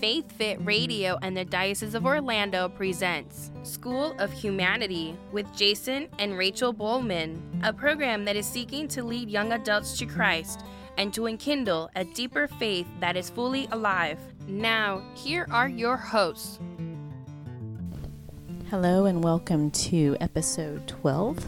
[0.00, 6.38] Faith Fit Radio and the Diocese of Orlando presents School of Humanity with Jason and
[6.38, 10.60] Rachel Bulman, a program that is seeking to lead young adults to Christ
[10.98, 14.20] and to enkindle a deeper faith that is fully alive.
[14.46, 16.60] Now, here are your hosts.
[18.70, 21.44] Hello, and welcome to episode 12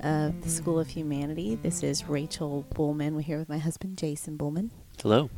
[0.00, 1.54] of the School of Humanity.
[1.54, 3.12] This is Rachel Bulman.
[3.12, 4.70] We're here with my husband, Jason Bulman.
[5.00, 5.30] Hello.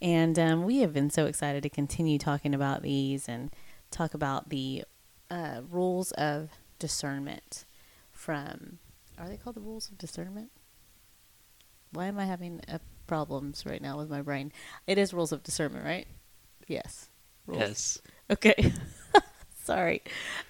[0.00, 3.50] And um, we have been so excited to continue talking about these and
[3.90, 4.84] talk about the
[5.30, 7.64] uh, rules of discernment
[8.12, 8.78] from,
[9.18, 10.50] are they called the rules of discernment?
[11.92, 14.52] Why am I having uh, problems right now with my brain?
[14.86, 16.06] It is rules of discernment, right?
[16.68, 17.08] Yes.
[17.46, 17.60] Rules.
[17.60, 17.98] Yes.
[18.30, 18.72] Okay.
[19.64, 20.02] Sorry.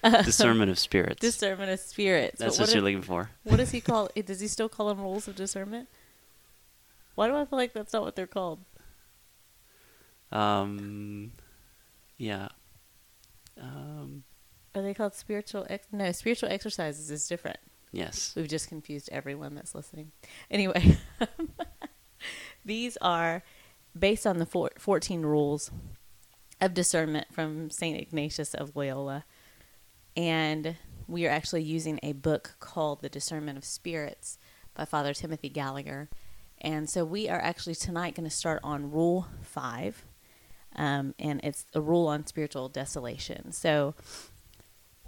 [0.03, 1.21] Discernment of spirits.
[1.21, 2.39] Discernment of spirits.
[2.39, 3.31] That's But what, what you're looking for.
[3.45, 4.11] What does he call?
[4.15, 4.27] it?
[4.27, 5.89] Does he still call them rules of discernment?
[7.15, 8.59] Why do I feel like that's not what they're called?
[10.33, 11.33] Um,
[12.19, 12.49] yeah.
[13.61, 14.25] Um,
[14.75, 15.67] Are they called spiritual?
[15.69, 17.59] Ex- no, spiritual exercises is different.
[17.93, 18.33] yes.
[18.37, 20.13] We've just confused everyone that's listening.
[20.51, 20.99] Anyway,
[22.65, 23.43] these are
[23.99, 25.71] based on the four, 14 rules
[26.61, 27.99] of discernment from St.
[27.99, 29.25] Ignatius of Loyola.
[30.17, 34.39] And we are actually using a book called The Discernment of Spirits
[34.75, 36.09] by Father Timothy Gallagher.
[36.59, 40.05] And so we are actually tonight going to start on Rule 5.
[40.77, 43.51] Um, and it's a rule on spiritual desolation.
[43.53, 43.95] So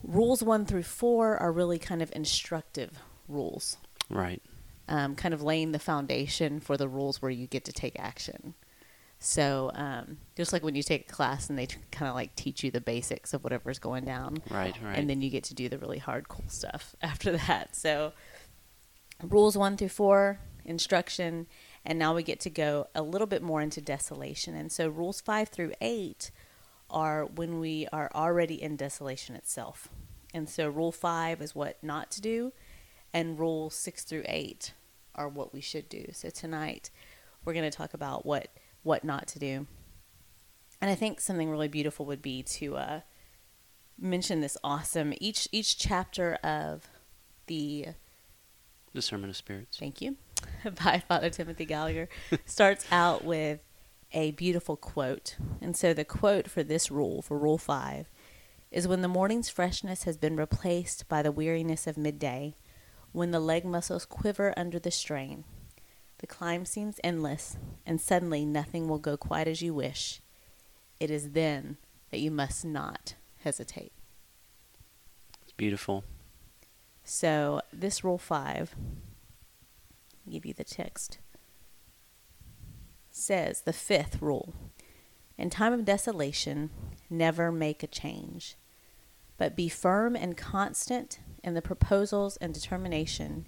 [0.02, 2.92] rules 1 through 4 are really kind of instructive
[3.28, 3.76] rules
[4.08, 4.40] Right.
[4.88, 8.54] um, kind of laying the foundation for the rules where you get to take action.
[9.20, 12.62] So um, just like when you take a class and they kind of like teach
[12.62, 14.74] you the basics of whatever's going down, Right.
[14.82, 14.96] Right.
[14.96, 17.74] and then you get to do the really hard, cool stuff after that.
[17.76, 18.12] So
[19.22, 21.46] rules one through four, instruction,
[21.84, 24.54] and now we get to go a little bit more into desolation.
[24.54, 26.30] And so rules five through eight
[26.90, 29.88] are when we are already in desolation itself.
[30.34, 32.52] And so rule five is what not to do,
[33.12, 34.72] and rule six through eight
[35.14, 36.06] are what we should do.
[36.12, 36.90] So tonight
[37.44, 38.48] we're going to talk about what
[38.82, 39.66] what not to do.
[40.80, 43.00] And I think something really beautiful would be to uh,
[43.98, 46.88] mention this awesome each each chapter of
[47.46, 47.86] the
[48.94, 49.78] Discernment of spirits.
[49.78, 50.16] thank you
[50.84, 52.08] by Father Timothy Gallagher
[52.44, 53.60] starts out with
[54.12, 55.36] a beautiful quote.
[55.60, 58.08] And so the quote for this rule, for rule 5,
[58.70, 62.54] is when the morning's freshness has been replaced by the weariness of midday,
[63.12, 65.44] when the leg muscles quiver under the strain,
[66.18, 67.56] the climb seems endless,
[67.86, 70.20] and suddenly nothing will go quite as you wish.
[71.00, 71.76] It is then
[72.10, 73.92] that you must not hesitate.
[75.42, 76.04] It's beautiful.
[77.04, 79.07] So, this rule 5, I'll
[80.28, 81.18] give you the text,
[83.10, 84.54] says the fifth rule
[85.36, 86.70] In time of desolation,
[87.10, 88.56] never make a change,
[89.36, 93.46] but be firm and constant in the proposals and determination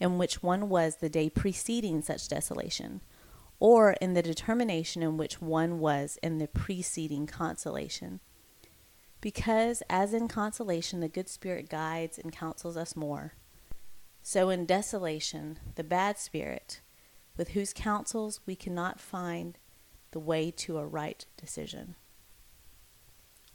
[0.00, 3.00] in which one was the day preceding such desolation,
[3.60, 8.18] or in the determination in which one was in the preceding consolation.
[9.20, 13.34] Because, as in consolation, the good spirit guides and counsels us more,
[14.22, 16.80] so in desolation, the bad spirit,
[17.36, 19.58] with whose counsels we cannot find
[20.12, 21.96] the way to a right decision.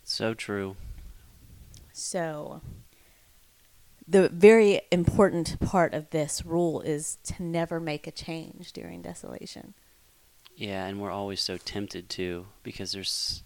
[0.03, 0.75] So true.
[1.91, 2.61] So,
[4.07, 9.73] the very important part of this rule is to never make a change during desolation.
[10.55, 13.43] Yeah, and we're always so tempted to because there's.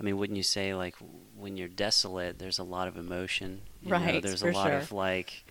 [0.00, 0.94] I mean, wouldn't you say like
[1.36, 3.62] when you're desolate, there's a lot of emotion.
[3.82, 4.76] You know, Right, there's for a lot sure.
[4.76, 5.44] of like.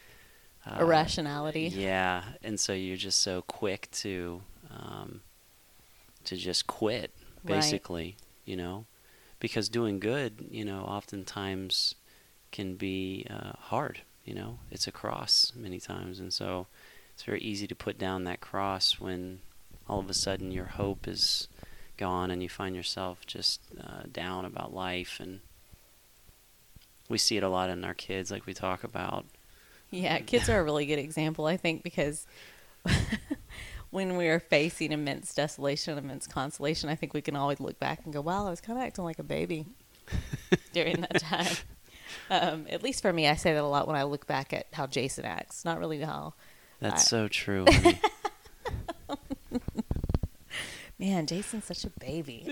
[0.68, 1.72] Uh, Irrationality.
[1.74, 5.22] Yeah, and so you're just so quick to, um,
[6.26, 7.12] to just quit,
[7.44, 7.56] Right.
[7.56, 8.18] basically.
[8.46, 8.86] You know,
[9.40, 11.96] because doing good, you know, oftentimes
[12.52, 14.02] can be uh, hard.
[14.24, 16.68] You know, it's a cross many times, and so
[17.14, 19.40] it's very easy to put down that cross when
[19.90, 21.48] all of a sudden your hope is
[21.98, 25.40] gone and you find yourself just uh, down about life and
[27.10, 29.26] we see it a lot in our kids like we talk about
[29.92, 32.28] Yeah, kids are a really good example, I think, because
[33.90, 38.02] when we are facing immense desolation, immense consolation, I think we can always look back
[38.04, 39.66] and go, wow, I was kind of acting like a baby
[40.74, 41.56] during that time.
[42.30, 44.68] Um, at least for me, I say that a lot when I look back at
[44.74, 46.34] how Jason acts, not really how.
[46.80, 47.66] that's I- so true.
[51.00, 52.48] Man, Jason's such a baby.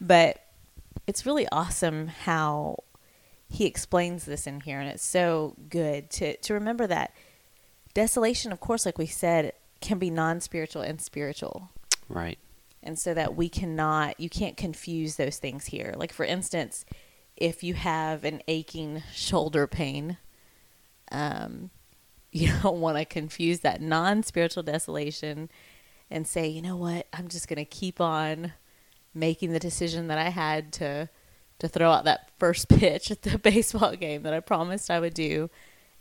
[0.00, 0.42] but
[1.06, 2.82] it's really awesome how
[3.48, 7.12] he explains this in here, and it's so good to, to remember that
[7.94, 11.70] desolation, of course, like we said, can be non spiritual and spiritual.
[12.08, 12.38] right
[12.82, 15.94] And so that we cannot, you can't confuse those things here.
[15.96, 16.84] Like, for instance,
[17.36, 20.18] if you have an aching shoulder pain,
[21.10, 21.70] um,
[22.30, 25.48] you don't want to confuse that non spiritual desolation
[26.10, 28.52] and say, you know what, I'm just going to keep on
[29.14, 31.08] making the decision that I had to
[31.58, 35.14] to throw out that first pitch at the baseball game that I promised I would
[35.14, 35.50] do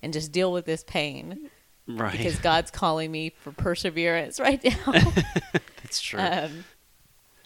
[0.01, 1.49] and just deal with this pain
[1.87, 2.11] Right.
[2.11, 4.91] because God's calling me for perseverance right now.
[5.81, 6.19] That's true.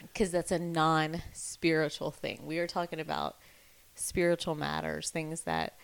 [0.02, 2.42] because Um, that's a non-spiritual thing.
[2.46, 3.38] We are talking about
[3.96, 5.76] spiritual matters, things that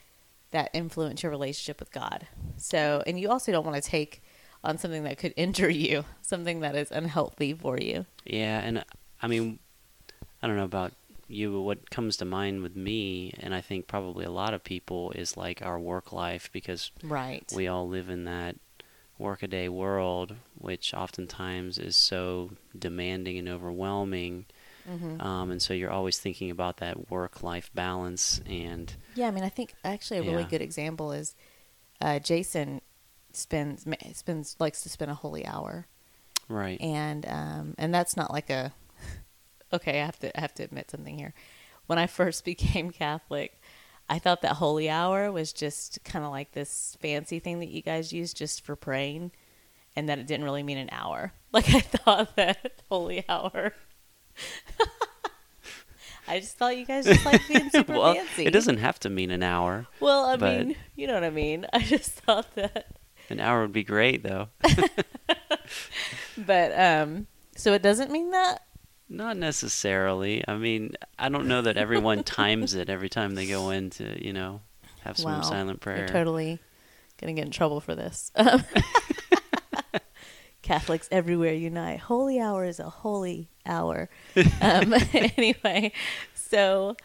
[0.51, 2.25] that influence your relationship with God.
[2.56, 4.24] So, and you also don't want to take
[4.63, 8.06] on something that could injure you, something that is unhealthy for you.
[8.25, 8.83] Yeah, and
[9.21, 9.59] I mean,
[10.41, 10.94] I don't know about
[11.27, 15.12] you, what comes to mind with me, and I think probably a lot of people,
[15.12, 17.51] is like our work life because Right.
[17.56, 18.56] we all live in that
[19.19, 24.45] workaday world, which oftentimes is so demanding and overwhelming.
[24.89, 25.21] Mm-hmm.
[25.21, 29.50] Um, and so you're always thinking about that work-life balance, and Yeah, I mean, I
[29.50, 30.50] think actually a really Yeah.
[30.50, 31.35] good example is
[32.00, 32.81] uh, Jason
[33.33, 35.88] spends spends likes to spend a holy hour,
[36.47, 38.71] right, and um, and that's not like a
[39.73, 40.01] okay.
[40.01, 41.33] I have to I have to admit something here.
[41.87, 43.59] When I first became Catholic,
[44.09, 47.81] I thought that holy hour was just kind of like this fancy thing that you
[47.81, 49.31] guys use just for praying,
[49.95, 51.33] and that it didn't really mean an hour.
[51.53, 53.73] Like I thought that holy hour.
[56.27, 58.45] I just thought you guys just like being super well, fancy.
[58.45, 59.87] it doesn't have to mean an hour.
[60.01, 61.65] Well, I mean, you know what I mean.
[61.71, 62.97] I just thought that,
[63.29, 64.49] An hour would be great, though.
[66.37, 68.61] but um, so it doesn't mean that.
[69.09, 70.44] Not necessarily.
[70.48, 74.24] I mean, I don't know that everyone times it every time they go in to,
[74.25, 74.62] you know,
[75.01, 76.00] have some Wow, silent prayer.
[76.00, 76.59] You're totally
[77.19, 78.31] gonna get in trouble for this.
[78.36, 78.63] Um,
[80.62, 82.00] Catholics everywhere unite.
[82.01, 84.09] Holy hour is a holy hour.
[84.62, 85.94] Um, anyway,
[86.36, 86.98] so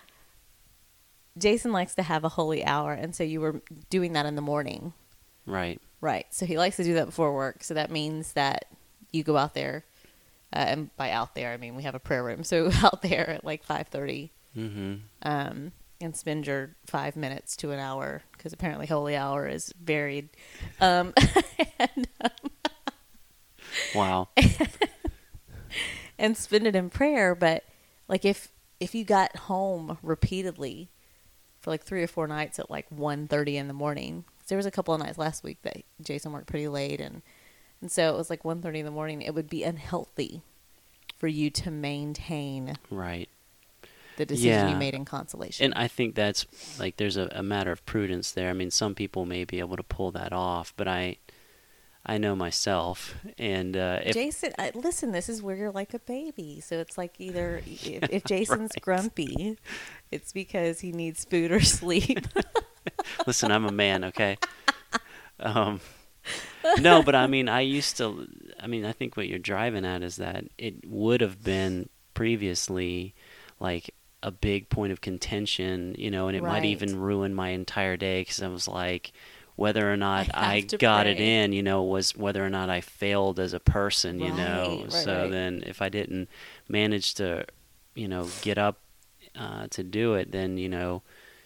[1.39, 4.43] Jason likes to have a holy hour, and so you were doing that in the
[4.43, 4.93] morning,
[5.47, 5.81] Right.
[6.01, 6.27] right?
[6.31, 7.63] So he likes to do that before work.
[7.63, 8.65] So that means that
[9.13, 9.85] you go out there,
[10.53, 12.45] uh, and by out there I mean we have a prayer room.
[12.45, 14.95] So out there at like five thirty, Mm-hmm.
[15.23, 20.29] um, and spend your five minutes to an hour because apparently holy hour is varied.
[20.81, 21.15] Um,
[21.79, 22.09] and,
[23.95, 24.29] Wow.
[26.19, 27.35] and spend it in prayer.
[27.35, 27.65] But
[28.09, 28.49] like if
[28.81, 30.91] if you got home repeatedly
[31.61, 34.67] for like three or four nights at like 1.30 in the morning, 'cause there was
[34.67, 37.23] a couple of nights last week that Jason worked pretty late, and
[37.83, 39.21] and so it was like 1.30 in the morning.
[39.21, 40.41] It would be unhealthy
[41.19, 43.29] for you to maintain right.
[44.17, 45.67] the decision you made in consolation.
[45.67, 46.47] And I think that's
[46.79, 48.49] like there's a, a matter of prudence there.
[48.51, 51.17] I mean, some people may be able to pull that off, but I,
[52.05, 56.01] I know myself, and uh, if Jason, I, listen, this is where you're like a
[56.01, 56.61] baby.
[56.61, 58.83] So it's like either if, if Jason's Right.
[58.83, 59.59] grumpy,
[60.11, 62.27] it's because he needs food or sleep.
[63.27, 64.37] listen, I'm a man, okay.
[65.39, 65.81] Um,
[66.81, 68.27] no, but I mean, I used to.
[68.61, 73.15] I mean, I think what you're driving at is that it would have been previously
[73.59, 77.97] like a big point of contention, you know, and it might even ruin my entire
[77.97, 79.13] day because I was like,
[79.57, 82.81] whether or not I I, got it in, you know, was whether or not I
[82.81, 84.69] failed as a person, you know.
[84.69, 85.31] Right, right, so right.
[85.31, 86.29] then, if I didn't
[86.69, 87.47] manage to,
[87.95, 88.79] you know, get up
[89.37, 91.03] uh, to do it, then you know.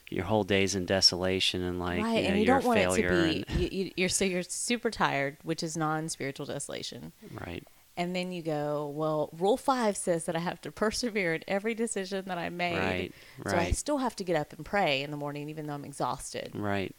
[0.08, 2.68] Your whole day's in desolation and like right, you know and you you're don't a
[2.68, 3.62] want failure it to be.
[3.64, 7.12] You, you, you're so you're super tired, which is non-spiritual desolation.
[7.32, 11.42] right And then you go, well, Rule Five says that I have to persevere in
[11.48, 12.76] every decision that I made.
[12.78, 13.12] Right,
[13.44, 13.50] right.
[13.50, 15.84] So I still have to get up and pray in the morning, even though I'm
[15.84, 16.52] exhausted.
[16.54, 16.94] Right.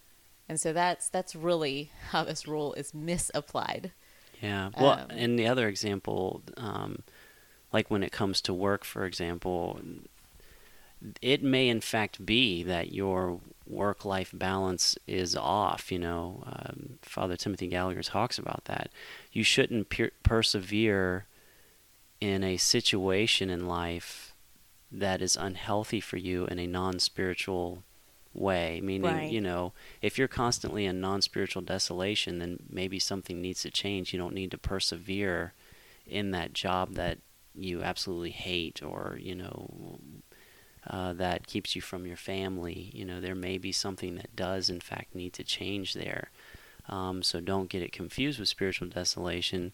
[0.48, 3.92] And so that's that's really how this rule is misapplied.
[4.42, 4.70] Yeah.
[4.78, 7.02] Well, Um, and the other example, um,
[7.72, 9.78] like when it comes to work, for example,
[11.22, 15.92] it may in fact be that your work-life balance is off.
[15.92, 18.90] You know, um, Father Timothy Gallagher talks about that.
[19.32, 21.26] You shouldn't per- persevere
[22.20, 24.34] in a situation in life
[24.90, 27.84] that is unhealthy for you in a non-spiritual
[28.34, 29.30] way meaning Right.
[29.30, 34.18] you know if you're constantly in non-spiritual desolation then maybe something needs to change you
[34.18, 35.54] don't need to persevere
[36.06, 37.18] in that job that
[37.54, 39.98] you absolutely hate or you know
[40.88, 44.68] uh, that keeps you from your family you know there may be something that does
[44.70, 46.30] in fact need to change there
[46.88, 49.72] um, so don't get it confused with spiritual desolation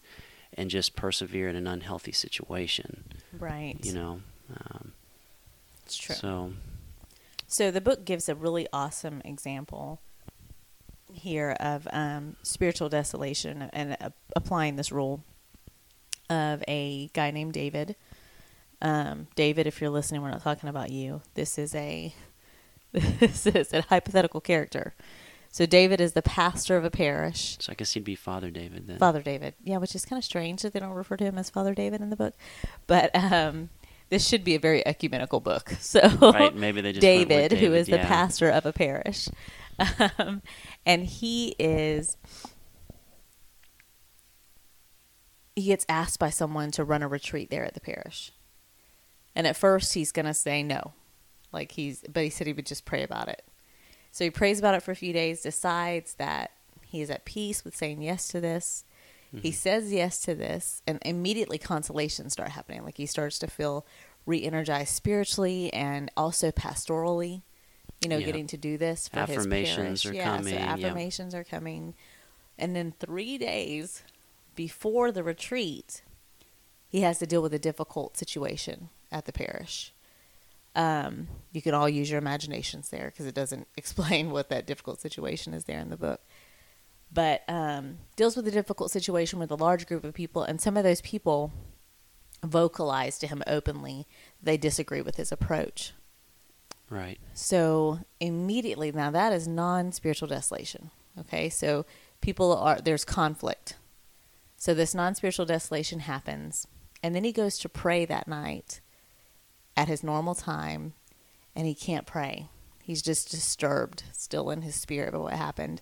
[0.57, 3.03] and just persevere in an unhealthy situation
[3.37, 3.77] Right.
[3.81, 4.21] you know
[4.55, 4.91] um,
[5.85, 6.15] it's true.
[6.15, 6.53] so
[7.47, 10.01] So the book gives a really awesome example
[11.13, 15.23] here of um, spiritual desolation and uh, applying this rule
[16.29, 17.95] of a guy named David
[18.81, 21.21] Um, David, if you're listening, we're not talking about you.
[21.33, 22.13] This is a
[22.91, 24.93] this is a hypothetical character.
[25.49, 27.57] So David is the pastor of a parish.
[27.61, 28.97] So I guess he'd be Father David then.
[28.97, 29.53] Father David.
[29.63, 32.01] Yeah, which is kind of strange that they don't refer to him as Father David
[32.01, 32.33] in the book.
[32.87, 33.69] But um,
[34.09, 35.75] this should be a very ecumenical book.
[35.79, 38.73] So Right, maybe they just with David, who is David, is the pastor of a
[38.73, 39.29] parish,
[40.19, 40.41] um,
[40.85, 42.17] and he is
[45.55, 48.31] he gets asked by someone to run a retreat there at the parish,
[49.35, 50.93] and at first he's gonna say no,
[51.51, 53.43] like he's, but he said he would just pray about it.
[54.11, 56.51] So he prays about it for a few days, decides that
[56.85, 58.85] he is at peace with saying yes to this.
[59.31, 59.55] He mm-hmm.
[59.55, 62.85] says yes to this, and immediately consolations start happening.
[62.85, 63.85] Like he starts to feel
[64.25, 67.41] re-energized spiritually and also pastorally.
[68.01, 68.25] You know, Yeah.
[68.25, 70.17] getting to do this for Affirmations his are parish.
[70.17, 70.73] yeah, coming, So yeah.
[70.73, 71.95] affirmations are coming,
[72.57, 74.03] and then three days
[74.55, 76.03] before the retreat,
[76.87, 79.93] he has to deal with a difficult situation at the parish.
[80.75, 84.99] Um, you can all use your imaginations there because it doesn't explain what that difficult
[84.99, 86.21] situation is there in the book.
[87.11, 90.75] But um, deals with a difficult situation with a large group of people, and some
[90.75, 91.53] of those people
[92.43, 94.05] vocalize to him openly
[94.43, 95.93] they disagree with his approach.
[96.89, 97.19] Right.
[97.33, 100.91] So immediately, now that is non spiritual desolation.
[101.17, 101.85] Okay, so
[102.19, 103.77] people are, there's conflict.
[104.57, 106.67] So this non spiritual desolation happens.
[107.01, 108.81] And then he goes to pray that night
[109.77, 110.93] at his normal time,
[111.55, 112.49] and he can't pray.
[112.83, 115.81] He's just disturbed still in his spirit by what happened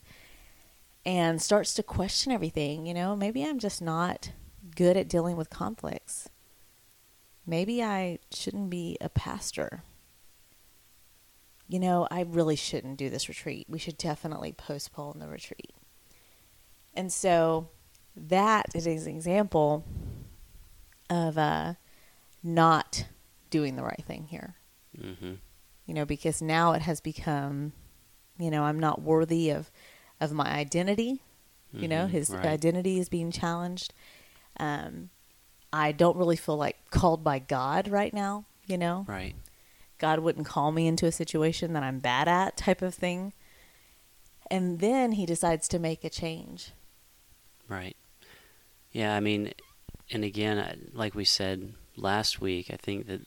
[1.05, 2.85] and starts to question everything.
[2.85, 4.31] You know, maybe I'm just not
[4.75, 6.29] good at dealing with conflicts.
[7.45, 9.83] Maybe I shouldn't be a pastor
[11.73, 13.65] you know, I really shouldn't do this retreat.
[13.69, 15.73] We should definitely postpone the retreat.
[16.93, 17.69] And so
[18.15, 19.83] that is an example
[21.09, 21.73] of uh,
[22.43, 23.05] not
[23.53, 24.55] doing the right thing here.
[24.99, 25.33] Mm-hmm.
[25.85, 27.73] You know, because now it has become,
[28.39, 29.71] you know, I'm not worthy of
[30.19, 31.21] of my identity.
[31.71, 32.45] You know, Mhm, his right.
[32.45, 33.93] identity is being challenged.
[34.59, 35.09] Um,
[35.71, 38.45] I don't really feel like called by God right now.
[38.67, 39.35] You know, Right.
[39.97, 43.33] God wouldn't call me into a situation that I'm bad at, type of thing.
[44.51, 46.71] And then he decides to make a change.
[47.67, 47.95] Right.
[48.91, 49.53] Yeah, I mean,
[50.11, 53.21] and again, like we said last week, I think that,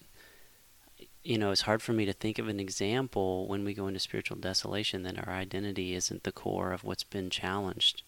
[1.26, 4.00] you know, it's hard for me to think of an example when we go into
[4.00, 8.02] spiritual desolation that our identity isn't the core of what's been challenged.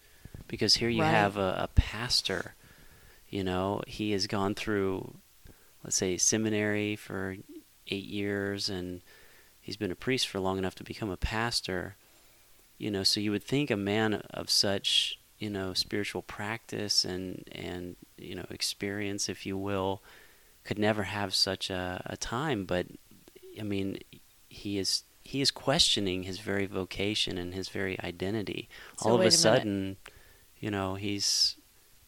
[0.47, 1.11] Because here you Right.
[1.11, 2.55] have a, a pastor,
[3.29, 5.15] you know, he has gone through,
[5.83, 7.37] let's say, seminary for
[7.87, 9.01] eight years and
[9.61, 11.95] he's been a priest for long enough to become a pastor
[12.77, 17.43] you know so you would think a man of such you know spiritual practice and
[17.51, 20.01] and you know experience if you will
[20.63, 22.87] could never have such a, a time but
[23.59, 23.97] i mean
[24.47, 29.21] he is he is questioning his very vocation and his very identity So all of
[29.21, 29.97] a a sudden
[30.59, 31.55] you know he's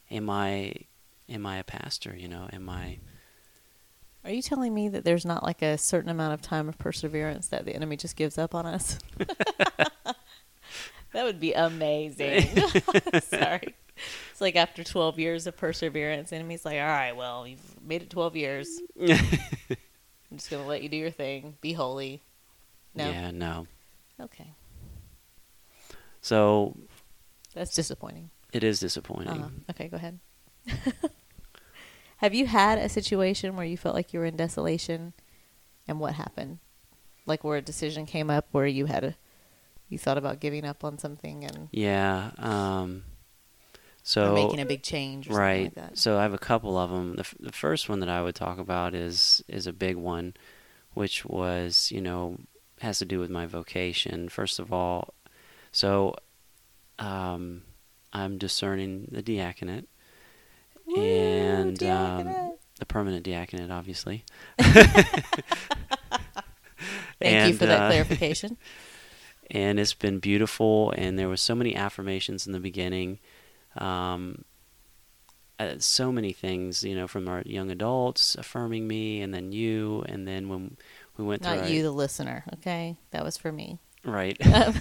[0.09, 0.73] am i
[1.29, 2.97] am i a pastor you know am i
[4.23, 7.47] Are you telling me that there's not like a certain amount of time of perseverance
[7.47, 8.99] that the enemy just gives up on us?
[11.13, 12.41] that would be amazing.
[13.23, 13.73] Sorry.
[14.31, 18.01] It's like after 12 years of perseverance, the enemy's like, all right, well, you've made
[18.03, 18.79] it 12 years.
[20.31, 21.57] I'm just to let you do your thing.
[21.61, 22.21] Be holy.
[22.95, 23.09] No?
[23.09, 23.67] yeah no
[24.19, 24.53] Okay.
[26.21, 26.75] so
[27.53, 28.29] That's disappointing.
[28.51, 29.49] it is disappointing Uh-huh.
[29.71, 30.19] Okay, go ahead.
[32.17, 35.13] Have you had a situation where you felt like you were in desolation,
[35.87, 36.59] and what happened?
[37.25, 39.15] Like where a decision came up where you had a,
[39.89, 42.31] you thought about giving up on something and Yeah.
[42.37, 43.03] Um,
[44.01, 45.75] or so making a big change, or right.
[45.75, 45.91] Like.
[45.93, 47.15] So I have a couple of them.
[47.15, 50.33] The, f- the first one that I would talk about is is a big one,
[50.93, 52.37] which was you know
[52.79, 54.29] has to do with my vocation.
[54.29, 55.13] First of all,
[55.71, 56.15] so
[56.99, 57.63] um,
[58.13, 59.87] I'm discerning the diaconate
[60.85, 64.25] Woo, and um, the permanent diaconate, obviously.
[67.19, 68.57] Thank you for that uh, clarification.
[69.51, 73.19] and it's been beautiful and there was so many affirmations in the beginning
[73.77, 74.43] um,
[75.59, 80.03] uh, so many things you know from our young adults affirming me and then you
[80.07, 80.77] and then when
[81.17, 82.43] we went through Not our, you, the listener.
[82.55, 83.77] Okay, that was for me.
[84.03, 84.37] right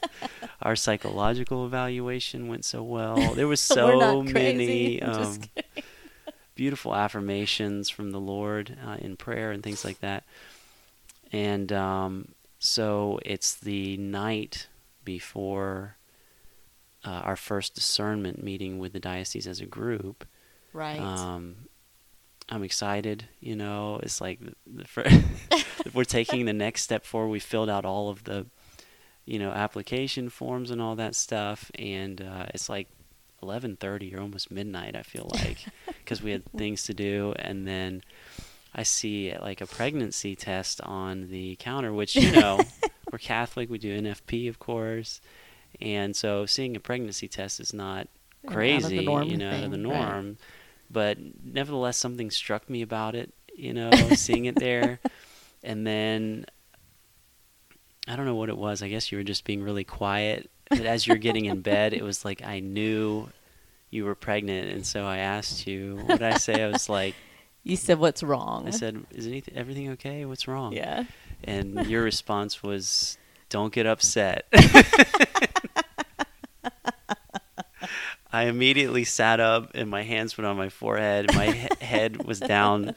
[0.62, 5.02] our psychological evaluation went so well there was We're so not many crazy.
[5.02, 5.64] I'm just um,
[6.56, 10.24] beautiful affirmations from the Lord uh, in prayer and things like that.
[11.32, 14.66] And um, so it's the night
[15.04, 15.96] before
[17.06, 20.26] uh, our first discernment meeting with the diocese as a group.
[20.72, 20.98] Right.
[21.00, 21.56] Um,
[22.48, 23.24] I'm excited.
[23.40, 25.08] You know, it's like the, fr-
[25.94, 27.28] we're taking the next step forward.
[27.28, 28.46] We filled out all of the,
[29.24, 32.88] you know, application forms and all that stuff, and uh, it's like
[33.42, 34.96] 11:30 or almost midnight.
[34.96, 38.02] I feel like because we had things to do, and then
[38.74, 42.60] I see like a pregnancy test on the counter, which you know,
[43.12, 43.70] we're Catholic.
[43.70, 45.20] We do NFP, of course,
[45.80, 49.50] and so seeing a pregnancy test is not Out of the crazy, norm you know,
[49.50, 50.00] out of the thing, right.
[50.00, 50.38] norm.
[50.90, 55.00] But nevertheless, something struck me about it, you know, seeing it there.
[55.62, 56.46] And then
[58.06, 58.82] I don't know what it was.
[58.82, 60.50] I guess you were just being really quiet.
[60.70, 63.28] But as you're getting in bed, it was like I knew
[63.90, 65.96] you were pregnant, and so I asked you.
[66.04, 66.62] What did I say?
[66.62, 67.14] I was like,
[67.66, 68.68] You said what's wrong?
[68.68, 70.24] I said, "Is anything, everything okay?
[70.24, 71.02] What's wrong?" yeah.
[71.42, 73.18] And your response was,
[73.48, 74.46] "Don't get upset."
[78.36, 81.34] I immediately sat up and my hands went on my forehead.
[81.34, 82.94] My he- head was down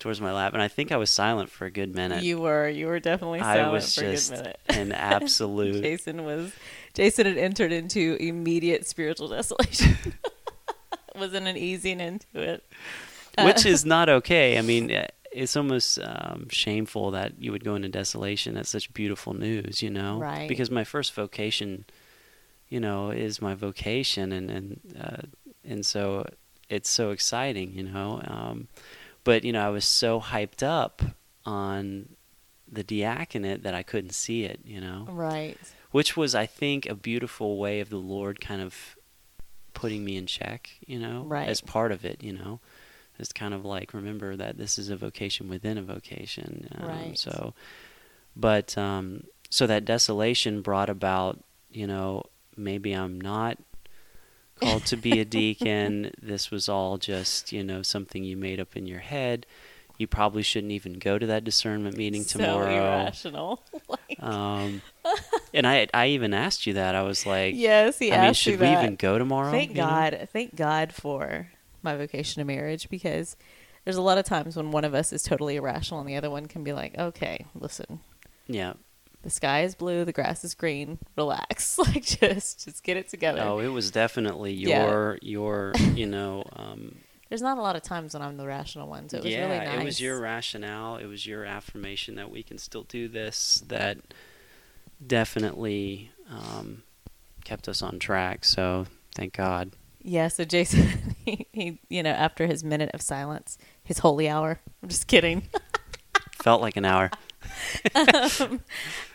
[0.00, 2.24] towards my lap, and I think I was silent for a good minute.
[2.24, 2.68] You were.
[2.68, 4.60] You were definitely I silent was for just a good minute.
[4.68, 5.82] an absolute.
[5.82, 6.52] Jason was.
[6.94, 9.96] Jason had entered into immediate spiritual desolation.
[11.14, 12.64] Wasn't an easing into it.
[13.42, 14.58] which is not okay.
[14.58, 18.92] I mean, eh, it's almost um, shameful that you would go into desolation at such
[18.92, 20.18] beautiful news, you know?
[20.18, 20.48] Right.
[20.48, 21.84] Because my first vocation,
[22.68, 25.22] you know, is my vocation, and and uh,
[25.64, 26.26] and so
[26.68, 28.20] it's so exciting, you know.
[28.26, 28.68] Um,
[29.24, 31.02] but you know, I was so hyped up
[31.44, 32.10] on
[32.70, 35.56] the diaconate that I couldn't see it, you know Right.
[35.90, 38.94] which was I think a beautiful way of the Lord kind of
[39.72, 41.48] putting me in check, you know, Right.
[41.48, 42.60] as part of it, you know.
[43.18, 46.68] It's kind of like remember that this is a vocation within a vocation.
[46.78, 47.18] Um, Right.
[47.18, 47.54] So,
[48.36, 52.24] but um, so that desolation brought about, you know,
[52.58, 53.58] maybe I'm not
[54.56, 56.10] called to be a deacon.
[56.22, 59.46] this was all just, you know, something you made up in your head.
[59.98, 62.68] You probably shouldn't even go to that discernment meeting So tomorrow.
[63.00, 63.62] irrational.
[63.88, 64.82] like, Um,
[65.52, 66.94] and I I even asked you that.
[66.94, 68.82] I was like, yes, he I mean, asked you should we that.
[68.84, 69.50] even go tomorrow?
[69.50, 69.86] Thank you know?
[69.86, 70.28] God.
[70.32, 71.48] Thank God for
[71.82, 73.36] my vocation to marriage because
[73.84, 76.30] there's a lot of times when one of us is totally irrational and the other
[76.30, 78.00] one can be like, okay, listen,
[78.46, 78.74] Yeah.
[79.22, 81.78] The sky is blue, the grass is green, relax.
[81.78, 83.40] like just just get it together.
[83.42, 84.86] Oh, it was definitely Yeah.
[84.86, 86.44] your your you know.
[86.54, 86.96] Um,
[87.28, 89.46] There's not a lot of times when I'm the rational one, so it was yeah,
[89.50, 89.80] really nice.
[89.80, 90.96] it was your rationale.
[90.96, 93.62] It was your affirmation that we can still do this.
[93.68, 93.98] That
[95.04, 96.82] definitely um,
[97.44, 98.44] kept us on track.
[98.44, 99.72] So thank God.
[100.00, 104.60] Yeah, so Jason, he, he, you know, after his minute of silence, his holy hour.
[104.82, 105.48] I'm just kidding.
[106.32, 107.10] Felt like an hour.
[108.40, 108.60] um,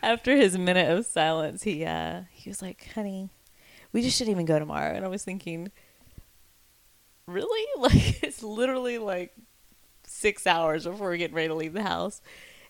[0.01, 3.29] after his minute of silence, he uh, he was like, "Honey,
[3.91, 5.71] we just shouldn't even go tomorrow." And I was thinking,
[7.27, 7.67] really?
[7.77, 9.33] Like it's literally like
[10.05, 12.21] six hours before we're getting ready to leave the house,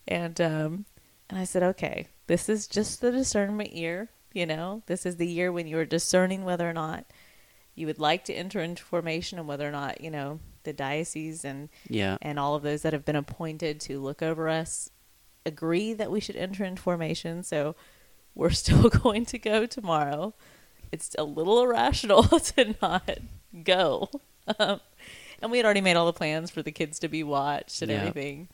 [0.07, 0.85] and um,
[1.29, 4.09] and I said, "Okay, this is just the discernment year.
[4.33, 7.05] You know, this is the year when you are discerning whether or not."
[7.75, 11.43] You would like to enter into formation and whether or not, you know, the diocese
[11.43, 12.17] and Yeah.
[12.21, 14.91] and all of those that have been appointed to look over us
[15.45, 17.43] agree that we should enter into formation.
[17.43, 17.75] So
[18.35, 20.33] we're still going to go tomorrow.
[20.91, 23.17] It's a little irrational to not
[23.63, 24.09] go.
[24.59, 24.79] Um,
[25.41, 27.91] and we had already made all the plans for the kids to be watched and
[27.91, 27.97] Yeah.
[28.03, 28.47] everything.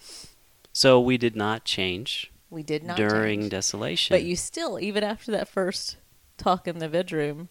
[0.74, 3.52] So we did not change We did not during change.
[3.52, 4.14] desolation.
[4.14, 5.98] But you still, even after that first
[6.38, 7.50] talk in the bedroom.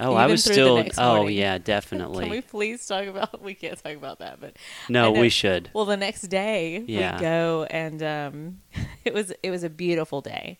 [0.00, 0.84] Oh, I was still.
[0.98, 2.24] Oh, morning- yeah, definitely.
[2.26, 3.40] Can we please talk about?
[3.42, 4.56] We can't talk about that, but
[4.88, 5.70] No, we should.
[5.72, 7.14] Well, the next day Yeah.
[7.16, 8.60] we go and um,
[9.04, 10.58] it was it was a beautiful day,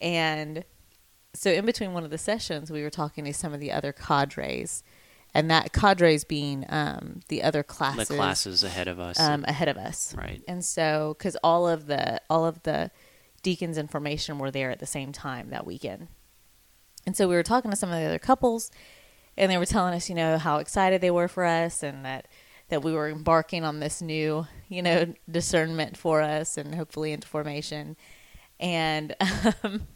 [0.00, 0.64] and
[1.34, 3.92] so in between one of the sessions we were talking to some of the other
[3.92, 4.82] cadres,
[5.34, 9.18] and that cadres being um, the other classes, The classes ahead of us.
[9.18, 10.42] um, ahead of us, right.
[10.46, 12.90] and so because all of the all of the
[13.42, 16.08] deacons information were there at the same time that weekend,
[17.06, 18.70] and so we were talking to some of the other couples,
[19.36, 22.28] and they were telling us, you know, how excited they were for us, and that
[22.68, 27.28] that we were embarking on this new, you know, discernment for us, and hopefully into
[27.28, 27.96] formation.
[28.58, 29.14] And
[29.62, 29.88] um,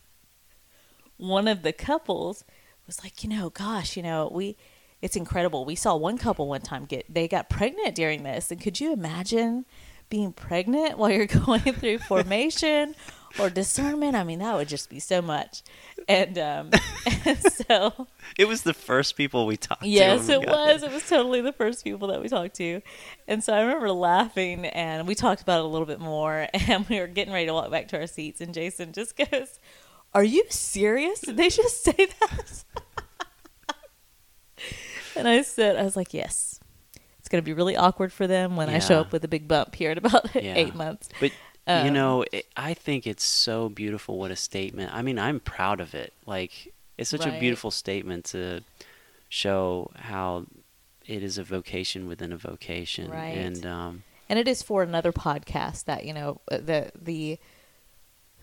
[1.17, 2.45] one of the couples
[2.87, 4.57] was like, you know, gosh, you know, we.
[5.03, 5.67] It's incredible.
[5.67, 8.95] We saw one couple one time get they got pregnant during this, and could you
[8.95, 9.67] imagine
[10.09, 12.95] being pregnant while you're going through formation
[13.39, 14.15] or discernment?
[14.17, 15.63] I mean, that would just be so much.
[16.09, 16.71] And um,
[17.25, 18.07] and so
[18.39, 19.89] It was the first people we talked to.
[19.89, 20.83] Yes, it was.
[20.83, 22.81] It was totally the first people that we talked to.
[23.27, 26.89] And so I remember laughing and we talked about it a little bit more and
[26.89, 29.59] we were getting ready to walk back to our seats and Jason just goes,
[30.15, 31.21] Are you serious?
[31.21, 32.65] Did they just say that?
[35.17, 36.61] and I said, I was like, Yes.
[37.19, 39.49] it's going to be really awkward for them when I show up with a big
[39.49, 40.55] bump here in about Yeah.
[40.55, 41.09] eight months.
[41.21, 41.33] But
[41.67, 44.19] you Um, know, it, I think it's so beautiful.
[44.19, 44.93] What a statement!
[44.95, 46.13] I mean, I'm proud of it.
[46.27, 48.63] Like, it's such a beautiful statement to
[49.29, 50.47] show how
[51.07, 53.11] it is a vocation within a vocation.
[53.11, 53.37] Right.
[53.37, 57.39] And um, and it is for another podcast that you know uh, the the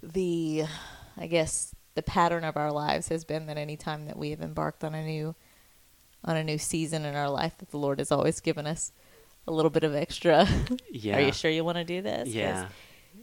[0.01, 0.63] the
[1.17, 4.41] I guess the pattern of our lives has been that any time that we have
[4.41, 5.35] embarked on a new
[6.25, 8.91] on a new season in our life that the Lord has always given us
[9.47, 10.47] a little bit of extra.
[10.89, 12.29] yeah, Are you sure you want to do this?
[12.29, 12.67] Yeah,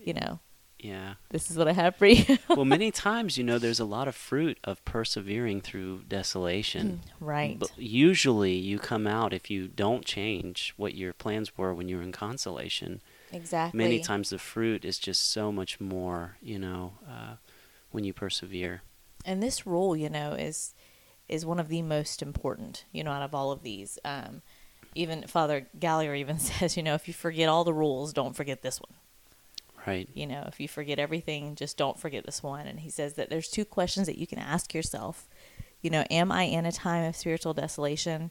[0.03, 0.41] You know,
[0.79, 1.15] yeah.
[1.31, 2.39] this is what I have for you.
[2.49, 7.01] well, many times, you know, there's a lot of fruit of persevering through desolation.
[7.21, 7.59] right.
[7.59, 11.97] But usually, you come out if you don't change what your plans were when you
[11.97, 13.03] were in consolation.
[13.33, 13.77] exactly.
[13.77, 17.35] Many times, the fruit is just so much more, you know, uh,
[17.91, 18.83] when you persevere.
[19.25, 20.75] and this rule you know is
[21.29, 24.43] is one of the most important you know out of all of these um
[24.95, 28.63] even father gallagher even says you know if you forget all the rules don't forget
[28.63, 28.97] this one
[29.87, 30.09] Right.
[30.14, 33.31] you know if you forget everything just don't forget this one and he says that
[33.31, 35.29] there's two questions that you can ask yourself
[35.81, 38.31] you know am i in a time of spiritual desolation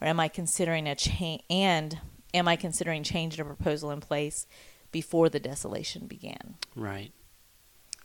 [0.00, 1.98] or am i considering a change and
[2.34, 4.46] am i considering changing a proposal in place
[4.90, 7.12] before the desolation began Right.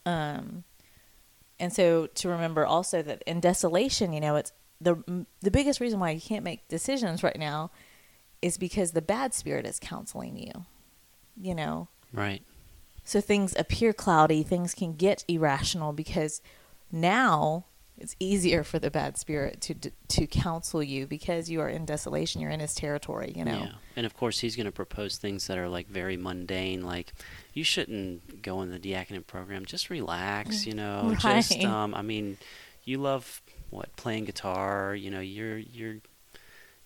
[0.06, 0.63] um,
[1.60, 6.00] and so to remember also that in desolation, you know, it's the the biggest reason
[6.00, 7.72] why you can't make decisions right now
[8.41, 10.65] is because the bad spirit is counseling you.
[11.39, 12.41] You know, Right.
[13.04, 16.42] So things appear cloudy, things can get irrational because
[16.92, 17.66] now
[17.98, 19.76] it's easier for the bad spirit to
[20.08, 23.63] to counsel you because you are in desolation, you're in his territory, you know.
[23.63, 23.72] Yeah.
[23.96, 27.13] And of course, he's going to propose things that are like very mundane, like
[27.54, 29.66] you shouldn't go in the diaconate program.
[29.66, 31.16] Just relax, you know.
[31.20, 32.38] Just, um, I mean,
[32.84, 34.96] you love what playing guitar.
[34.96, 35.98] You know, you're you're,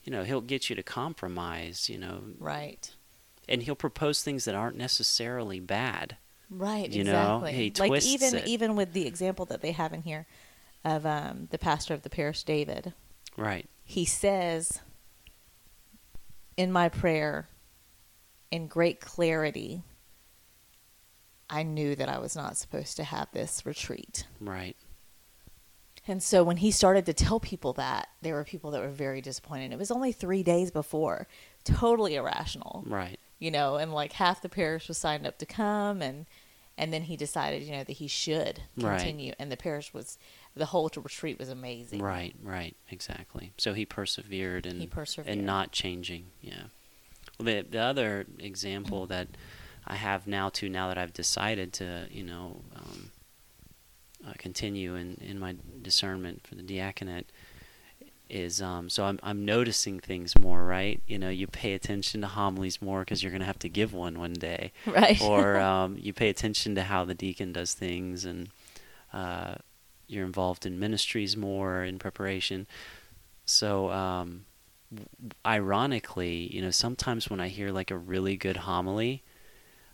[0.03, 1.89] you know, he'll get you to compromise.
[1.89, 2.91] You know, Right.
[3.47, 6.17] And he'll propose things that aren't necessarily bad.
[6.49, 7.11] Right, You know,
[7.43, 7.53] exactly.
[7.53, 8.47] he like twists even it.
[8.47, 10.25] even with the example that they have in here
[10.85, 12.93] of um, the pastor of the parish, David,
[13.35, 13.67] Right.
[13.83, 14.79] he says
[16.55, 17.49] in my prayer,
[18.49, 19.83] in great clarity,
[21.49, 24.25] I knew that I was not supposed to have this retreat.
[24.39, 24.75] Right.
[26.07, 29.19] And so when he started to tell people that, there were people that were very
[29.21, 29.73] disappointed.
[29.73, 31.27] It was only three days before,
[31.65, 33.19] totally irrational Right.
[33.39, 36.25] You know, and like half the parish was signed up to come, and
[36.79, 38.97] and then he decided, you know, that he should Right.
[38.99, 40.17] continue, and the parish was
[40.55, 42.01] the whole retreat was amazing.
[42.01, 42.35] Right.
[42.41, 42.75] Right.
[42.89, 43.53] Exactly.
[43.57, 45.31] So he persevered and He persevered.
[45.31, 46.27] and not changing.
[46.41, 46.63] Yeah.
[47.39, 49.27] Well, the the other example that
[49.85, 53.11] I have now too, now that I've decided to, you know, um,
[54.27, 57.27] uh, continue in in my discernment for the diaconate
[58.29, 61.01] is um, so I'm I'm noticing things more, right?
[61.07, 63.93] You know, you pay attention to homilies more because you're going to have to give
[63.93, 65.21] one one day, Right.
[65.21, 68.49] or um, you pay attention to how the deacon does things, and
[69.13, 69.55] uh,
[70.07, 72.67] you're involved in ministries more in preparation.
[73.45, 74.45] So, um,
[75.45, 79.23] ironically, you know, sometimes when I hear like a really good homily,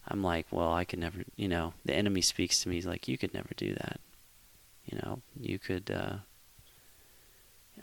[0.08, 2.76] I'm like, well, I could never, you know, the enemy speaks to me.
[2.76, 4.00] He's like, you could never do that.
[4.86, 6.16] You know, you could, uh,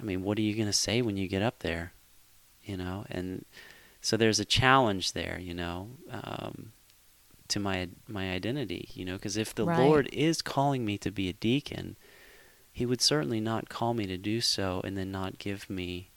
[0.01, 1.93] I mean, what are you going to say when you get up there?
[2.65, 3.45] You know, and
[4.01, 6.73] so there's a challenge there, you know, um,
[7.49, 9.79] to my my identity, you know, because if the Right.
[9.79, 11.97] Lord is calling me to be a deacon,
[12.73, 16.11] He would certainly not call me to do so and then not give me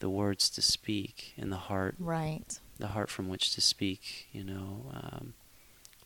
[0.00, 2.58] the words to speak and the heart, right.
[2.78, 5.34] the heart from which to speak, you know, um,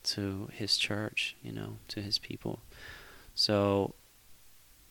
[0.04, 2.61] to His church, you know, to His people.
[3.35, 3.94] So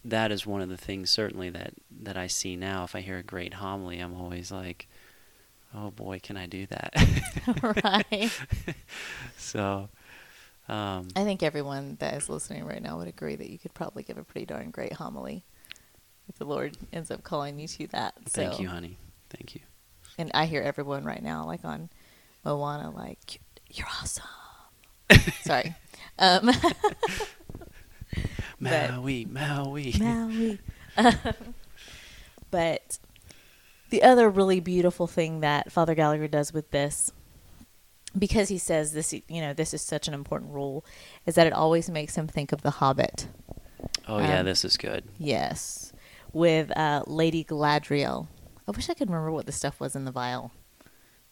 [0.04, 2.84] that is one of the things certainly that that I see now.
[2.84, 4.88] If I hear a great homily, I'm always like,
[5.74, 6.94] "Oh boy, can I do that?"
[7.84, 8.32] right.
[9.38, 9.90] so,
[10.68, 14.04] um, I think everyone that is listening right now would agree that you could probably
[14.04, 15.44] give a pretty darn great homily
[16.30, 18.16] if the Lord ends up calling you to that.
[18.26, 18.98] thank so, you, honey.
[19.30, 19.62] Thank you.
[20.18, 21.90] And I hear everyone right now, like on
[22.44, 24.24] Moana, like you're awesome.
[25.42, 25.76] Sorry.
[26.20, 26.52] Um,
[28.72, 29.94] But- Maui, Maui.
[30.00, 30.60] Maui.
[32.52, 33.00] but
[33.90, 37.12] the other really beautiful thing that Father Gallagher does with this,
[38.18, 40.86] because he says this, you know, this is such an important rule,
[41.26, 43.28] is that it always makes him think of the Hobbit.
[44.08, 45.04] oh yeah, Um, this is good.
[45.18, 45.94] Yes,
[46.34, 48.28] with uh, Lady Galadriel.
[48.68, 50.52] I wish I could remember what the stuff was in the vial.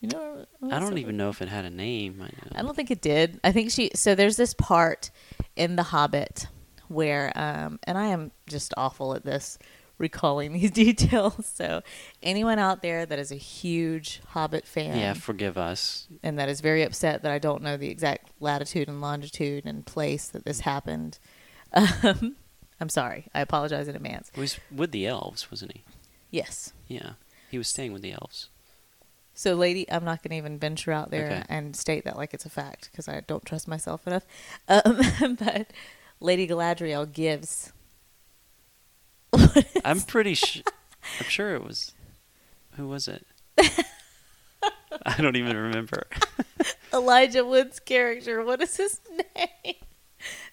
[0.02, 2.22] You know, I don't even know if it had a name.
[2.22, 2.60] I.
[2.60, 3.40] I don't think it did.
[3.44, 3.92] I think she.
[3.96, 5.12] So there's this part
[5.58, 6.48] in The Hobbit
[6.90, 9.58] where, um, and I am just awful at this
[9.98, 11.46] recalling these details.
[11.54, 11.82] So,
[12.22, 16.08] anyone out there that is a huge Hobbit fan Yeah, forgive us.
[16.24, 19.86] and that is very upset that I don't know the exact latitude and longitude and
[19.86, 21.20] place that this happened,
[21.74, 22.36] um,
[22.82, 23.28] I'm sorry.
[23.34, 24.32] I apologize in advance.
[24.34, 25.84] He was with the elves, wasn't he?
[26.32, 26.72] Yes.
[26.88, 27.12] Yeah.
[27.52, 28.50] He was staying with the elves.
[29.34, 31.44] So, lady, I'm not going to even venture out there Okay.
[31.50, 34.26] and state that like it's a fact because I don't trust myself enough.
[34.70, 35.68] Um, but
[36.20, 37.72] Lady Galadriel gives.
[39.86, 40.64] I'm pretty sure.
[41.20, 41.94] I'm sure it was.
[42.76, 43.26] Who was it?
[45.06, 46.08] I don't even remember.
[46.94, 48.44] Elijah Wood's character.
[48.44, 49.76] What is his name?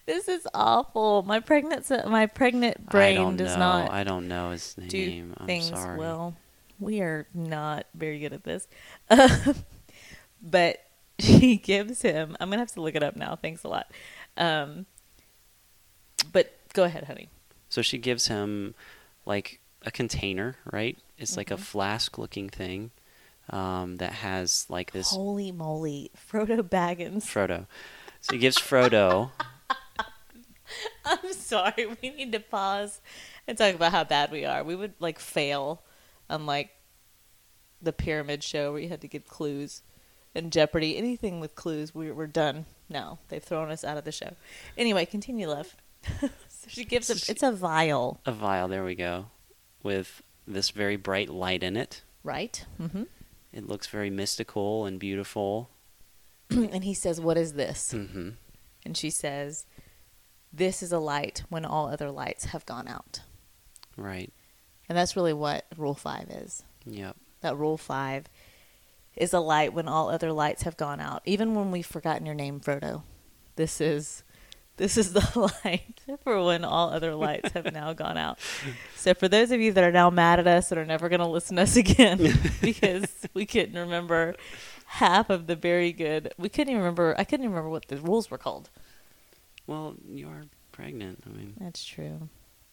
[0.06, 1.22] This is awful.
[1.22, 3.58] My pregnant my pregnant brain does know.
[3.58, 5.34] not I don't know his name.
[5.36, 5.98] I'm things sorry.
[5.98, 6.36] well.
[6.78, 8.68] We are not very good at this.
[10.42, 10.78] but
[11.18, 12.36] she gives him.
[12.38, 13.34] I'm gonna have to look it up now.
[13.34, 13.90] Thanks a lot.
[14.36, 14.86] Um,
[16.32, 17.28] but go ahead, honey.
[17.68, 18.74] So she gives him
[19.24, 20.96] like a container, right?
[21.18, 21.60] It's like a Mhm.
[21.60, 22.90] flask looking thing
[23.50, 27.24] um, that has like this Holy moly, Frodo Baggins.
[27.24, 27.66] Frodo.
[28.20, 29.30] So he gives Frodo.
[31.04, 31.86] I'm sorry.
[32.02, 33.00] We need to pause
[33.46, 34.64] and talk about how bad we are.
[34.64, 35.82] We would like fail
[36.28, 36.70] on like
[37.80, 39.82] the pyramid show where you had to give clues
[40.34, 40.96] and Jeopardy.
[40.96, 42.66] Anything with clues, we, we're done.
[42.88, 43.18] now.
[43.28, 44.34] they've thrown us out of the show.
[44.76, 45.76] Anyway, continue, love.
[46.20, 46.28] so
[46.68, 49.26] she gives a, it's a vial, a vial, there we go,
[49.82, 52.02] with this very bright light in it.
[52.22, 52.64] right?
[52.80, 53.04] Mm-hmm.
[53.52, 55.70] It looks very mystical and beautiful.
[56.50, 58.30] and he says, "What is this?" hmm
[58.84, 59.66] And she says,
[60.52, 63.20] "This is a light when all other lights have gone out."
[63.96, 64.32] Right.
[64.88, 66.62] And that's really what Rule Five is.
[66.84, 67.16] Yep.
[67.40, 68.26] that rule five
[69.16, 71.20] is a light when all other lights have gone out.
[71.24, 73.02] Even when we've forgotten your name, Frodo.
[73.56, 74.22] This is
[74.76, 78.38] this is the light for when all other lights have now gone out.
[78.94, 81.20] So for those of you that are now mad at us and are never going
[81.20, 82.18] to listen to us again
[82.60, 84.34] because we couldn't remember
[84.86, 87.14] half of the very good, we couldn't even remember.
[87.18, 88.70] I couldn't even remember what the rules were called.
[89.66, 91.24] Well, you are pregnant.
[91.26, 92.28] I mean, That's true.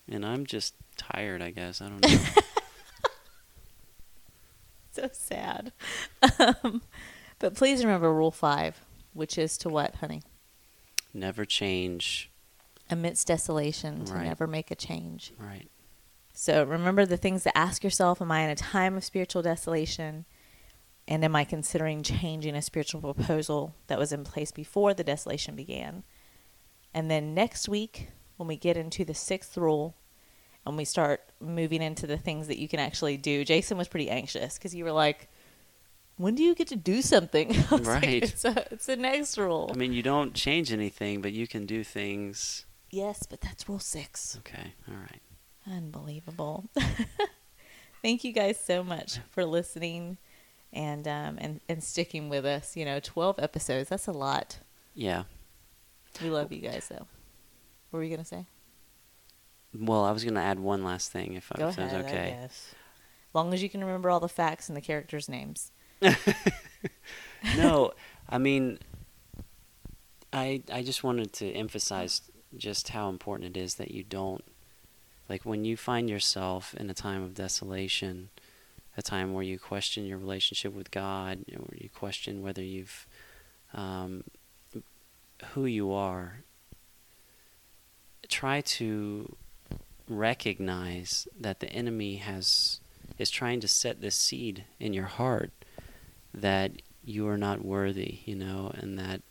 [0.09, 1.41] and I'm just tired.
[1.41, 2.19] I guess I don't know.
[4.91, 5.71] So sad.
[6.37, 6.83] Um,
[7.39, 8.79] but please remember rule five,
[9.13, 10.21] which is to what, honey?
[11.13, 12.31] Never change.
[12.89, 14.25] Amidst desolation, to Right.
[14.25, 15.33] never make a change.
[15.37, 15.69] Right.
[16.33, 20.25] So remember the things to ask yourself Am I in a time of spiritual desolation?
[21.07, 25.55] And am I considering changing a spiritual proposal that was in place before the desolation
[25.55, 26.03] began?
[26.93, 29.95] And then next week, when we get into the sixth rule
[30.65, 34.09] and we start moving into the things that you can actually do, Jason was pretty
[34.09, 35.27] anxious because you were like,
[36.17, 37.55] when do you get to do something?
[37.71, 38.23] I was like, Right.
[38.23, 39.69] it's, a, it's the next rule.
[39.73, 42.65] I mean, you don't change anything, but you can do things.
[42.91, 44.37] yes, but that's rule six.
[44.39, 44.73] Okay.
[44.87, 45.21] All right.
[45.65, 46.69] Unbelievable.
[48.01, 50.17] Thank you guys so much for listening
[50.73, 52.75] and um and, and sticking with us.
[52.75, 54.59] You know, twelve episodes, that's a lot.
[54.93, 55.23] Yeah.
[56.21, 57.07] We love you guys though.
[57.89, 58.45] What were you gonna say?
[59.75, 62.07] Well, I was going to add one last thing, if, Go that was ahead, I
[62.07, 62.37] okay.
[62.39, 62.75] guess.
[63.33, 65.71] Long as you can remember all the facts and the characters' names.
[67.57, 67.93] no,
[68.29, 68.79] I mean,
[70.31, 72.21] I I just wanted to emphasize
[72.55, 74.43] just how important it is that you don't
[75.29, 78.29] like when you find yourself in a time of desolation,
[78.97, 83.07] a time where you question your relationship with God, or you question whether you've
[83.73, 84.23] um,
[85.53, 86.43] who you are.
[88.29, 89.35] Try to
[90.09, 92.79] recognize that the enemy has
[93.17, 95.51] is trying to set this seed in your heart
[96.33, 96.71] that
[97.05, 99.21] you are not worthy, you know, and that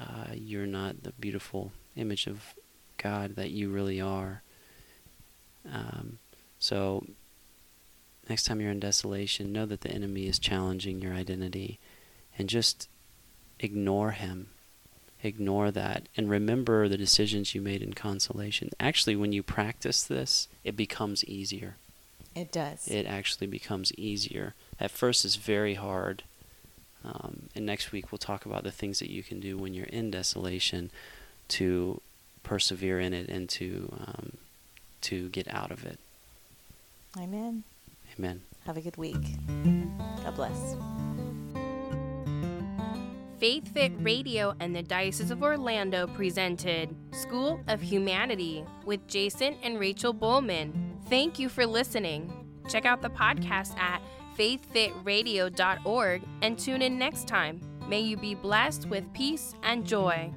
[0.00, 2.54] uh, you're not the beautiful image of
[2.98, 4.42] God that you really are.
[5.70, 6.18] Um,
[6.58, 7.04] so,
[8.28, 11.78] next time you're in desolation, know that the enemy is challenging your identity
[12.38, 12.88] and just
[13.58, 14.48] ignore him.
[15.22, 18.70] Ignore that and remember the decisions you made in consolation.
[18.78, 21.76] Actually, when you practice this, it becomes easier
[22.34, 22.86] It does.
[22.86, 24.54] it actually becomes easier.
[24.78, 26.22] At first, it's very hard.
[27.04, 29.86] Um, and next week, we'll talk about the things that you can do when you're
[29.86, 30.90] in desolation
[31.48, 32.00] to
[32.42, 34.32] persevere in it and to um,
[35.02, 35.98] to get out of it.
[37.18, 37.64] Amen.
[38.18, 38.42] Amen.
[38.66, 39.22] Have a good week.
[40.24, 40.76] God bless.
[43.38, 49.78] Faith Fit Radio and the Diocese of Orlando presented School of Humanity with Jason and
[49.78, 50.72] Rachel Bulman.
[51.08, 52.32] Thank you for listening.
[52.68, 54.00] Check out the podcast at
[54.38, 57.60] faithfitradio.org and tune in next time.
[57.88, 60.32] May you be blessed with peace and joy.